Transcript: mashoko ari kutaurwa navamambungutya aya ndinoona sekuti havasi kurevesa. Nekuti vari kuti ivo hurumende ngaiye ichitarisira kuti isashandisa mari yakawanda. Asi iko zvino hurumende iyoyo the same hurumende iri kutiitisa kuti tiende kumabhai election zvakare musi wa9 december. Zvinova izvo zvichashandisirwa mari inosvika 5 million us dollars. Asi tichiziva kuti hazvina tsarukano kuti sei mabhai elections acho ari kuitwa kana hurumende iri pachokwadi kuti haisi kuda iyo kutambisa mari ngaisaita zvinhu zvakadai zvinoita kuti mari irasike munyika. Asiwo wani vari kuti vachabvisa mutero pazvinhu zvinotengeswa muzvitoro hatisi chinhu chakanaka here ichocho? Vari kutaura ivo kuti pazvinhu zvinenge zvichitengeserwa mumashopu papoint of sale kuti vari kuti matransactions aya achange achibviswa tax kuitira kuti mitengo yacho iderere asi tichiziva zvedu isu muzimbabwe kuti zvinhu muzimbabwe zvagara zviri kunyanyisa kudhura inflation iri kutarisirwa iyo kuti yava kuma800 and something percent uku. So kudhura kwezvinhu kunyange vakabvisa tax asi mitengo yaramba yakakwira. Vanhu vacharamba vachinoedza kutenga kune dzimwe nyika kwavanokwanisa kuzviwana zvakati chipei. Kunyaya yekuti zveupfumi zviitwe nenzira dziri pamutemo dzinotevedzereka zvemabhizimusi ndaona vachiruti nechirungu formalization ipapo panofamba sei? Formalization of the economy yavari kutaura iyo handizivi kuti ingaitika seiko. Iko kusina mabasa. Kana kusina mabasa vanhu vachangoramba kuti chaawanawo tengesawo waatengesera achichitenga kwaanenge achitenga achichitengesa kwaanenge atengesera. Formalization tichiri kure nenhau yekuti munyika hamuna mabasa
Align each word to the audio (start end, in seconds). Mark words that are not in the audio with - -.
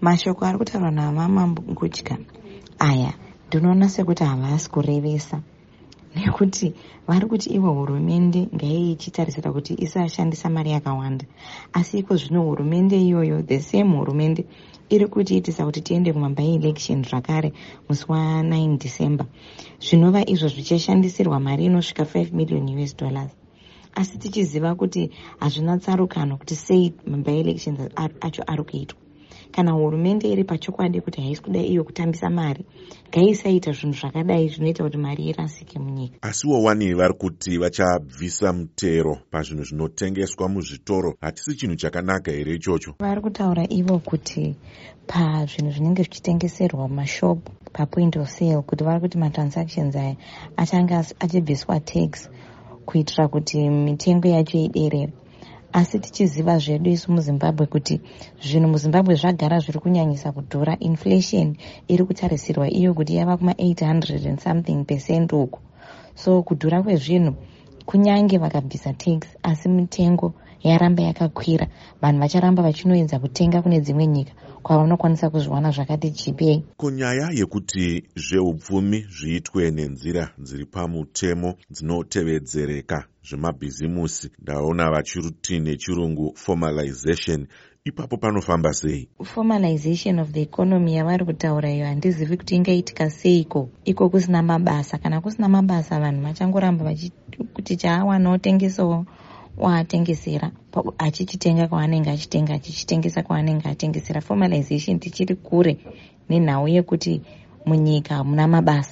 mashoko 0.00 0.44
ari 0.44 0.58
kutaurwa 0.58 0.90
navamambungutya 0.90 2.16
aya 2.78 3.12
ndinoona 3.48 3.88
sekuti 3.88 4.24
havasi 4.24 4.70
kurevesa. 4.70 5.36
Nekuti 6.16 6.74
vari 7.06 7.26
kuti 7.26 7.50
ivo 7.56 7.70
hurumende 7.72 8.48
ngaiye 8.54 8.92
ichitarisira 8.92 9.52
kuti 9.52 9.74
isashandisa 9.84 10.48
mari 10.48 10.70
yakawanda. 10.70 11.24
Asi 11.72 11.98
iko 11.98 12.16
zvino 12.16 12.42
hurumende 12.42 12.96
iyoyo 12.96 13.42
the 13.42 13.60
same 13.60 13.96
hurumende 13.96 14.44
iri 14.88 15.06
kutiitisa 15.06 15.64
kuti 15.64 15.80
tiende 15.80 16.12
kumabhai 16.12 16.54
election 16.54 17.04
zvakare 17.04 17.52
musi 17.88 18.04
wa9 18.04 18.78
december. 18.78 19.26
Zvinova 19.80 20.24
izvo 20.26 20.48
zvichashandisirwa 20.48 21.40
mari 21.40 21.64
inosvika 21.64 22.02
5 22.02 22.32
million 22.32 22.78
us 22.78 22.96
dollars. 22.96 23.32
Asi 23.94 24.18
tichiziva 24.18 24.74
kuti 24.74 25.10
hazvina 25.40 25.78
tsarukano 25.78 26.36
kuti 26.36 26.54
sei 26.56 26.92
mabhai 27.06 27.40
elections 27.40 27.80
acho 28.20 28.42
ari 28.46 28.64
kuitwa 28.64 28.99
kana 29.52 29.72
hurumende 29.72 30.28
iri 30.28 30.44
pachokwadi 30.44 31.00
kuti 31.00 31.20
haisi 31.20 31.42
kuda 31.42 31.60
iyo 31.60 31.84
kutambisa 31.84 32.30
mari 32.30 32.64
ngaisaita 33.08 33.72
zvinhu 33.72 33.96
zvakadai 34.00 34.48
zvinoita 34.48 34.84
kuti 34.84 34.96
mari 34.98 35.24
irasike 35.24 35.78
munyika. 35.78 36.16
Asiwo 36.22 36.62
wani 36.62 36.94
vari 36.94 37.14
kuti 37.14 37.58
vachabvisa 37.58 38.52
mutero 38.52 39.18
pazvinhu 39.30 39.64
zvinotengeswa 39.64 40.48
muzvitoro 40.48 41.14
hatisi 41.20 41.54
chinhu 41.54 41.76
chakanaka 41.76 42.30
here 42.32 42.54
ichocho? 42.54 42.94
Vari 42.98 43.20
kutaura 43.20 43.66
ivo 43.68 43.98
kuti 43.98 44.56
pazvinhu 45.06 45.70
zvinenge 45.72 46.02
zvichitengeserwa 46.02 46.88
mumashopu 46.88 47.52
papoint 47.72 48.16
of 48.16 48.28
sale 48.28 48.62
kuti 48.62 48.84
vari 48.84 49.00
kuti 49.00 49.18
matransactions 49.18 49.96
aya 49.96 50.16
achange 50.56 50.94
achibviswa 50.94 51.80
tax 51.80 52.30
kuitira 52.86 53.28
kuti 53.28 53.70
mitengo 53.70 54.28
yacho 54.28 54.58
iderere 54.58 55.12
asi 55.72 55.98
tichiziva 55.98 56.58
zvedu 56.58 56.90
isu 56.90 57.12
muzimbabwe 57.12 57.66
kuti 57.66 58.00
zvinhu 58.42 58.68
muzimbabwe 58.68 59.14
zvagara 59.14 59.58
zviri 59.58 59.78
kunyanyisa 59.78 60.32
kudhura 60.32 60.76
inflation 60.80 61.56
iri 61.88 62.04
kutarisirwa 62.04 62.66
iyo 62.70 62.94
kuti 62.94 63.16
yava 63.16 63.34
kuma800 63.34 64.28
and 64.28 64.40
something 64.40 64.84
percent 64.84 65.32
uku. 65.32 65.58
So 66.14 66.42
kudhura 66.42 66.82
kwezvinhu 66.82 67.34
kunyange 67.86 68.38
vakabvisa 68.38 68.92
tax 68.92 69.20
asi 69.42 69.68
mitengo 69.68 70.34
yaramba 70.62 71.02
yakakwira. 71.02 71.66
Vanhu 72.02 72.20
vacharamba 72.20 72.62
vachinoedza 72.62 73.18
kutenga 73.18 73.62
kune 73.62 73.80
dzimwe 73.80 74.06
nyika 74.06 74.32
kwavanokwanisa 74.62 75.30
kuzviwana 75.30 75.70
zvakati 75.70 76.10
chipei. 76.10 76.62
Kunyaya 76.76 77.28
yekuti 77.32 78.04
zveupfumi 78.16 79.06
zviitwe 79.16 79.70
nenzira 79.70 80.30
dziri 80.38 80.66
pamutemo 80.66 81.54
dzinotevedzereka 81.70 83.04
zvemabhizimusi 83.28 84.30
ndaona 84.42 84.90
vachiruti 84.90 85.60
nechirungu 85.60 86.32
formalization 86.36 87.46
ipapo 87.84 88.16
panofamba 88.16 88.72
sei? 88.72 89.08
Formalization 89.24 90.18
of 90.18 90.32
the 90.32 90.42
economy 90.42 90.94
yavari 90.94 91.24
kutaura 91.24 91.72
iyo 91.72 91.86
handizivi 91.86 92.36
kuti 92.36 92.54
ingaitika 92.56 93.10
seiko. 93.10 93.68
Iko 93.84 94.08
kusina 94.08 94.42
mabasa. 94.42 94.98
Kana 94.98 95.20
kusina 95.20 95.48
mabasa 95.48 96.00
vanhu 96.00 96.22
vachangoramba 96.22 96.94
kuti 97.54 97.76
chaawanawo 97.76 98.38
tengesawo 98.38 99.06
waatengesera 99.60 100.50
achichitenga 100.98 101.68
kwaanenge 101.68 102.10
achitenga 102.10 102.54
achichitengesa 102.54 103.22
kwaanenge 103.22 103.68
atengesera. 103.68 104.20
Formalization 104.20 104.98
tichiri 105.00 105.34
kure 105.36 105.76
nenhau 106.28 106.68
yekuti 106.68 107.22
munyika 107.66 108.14
hamuna 108.14 108.48
mabasa 108.48 108.88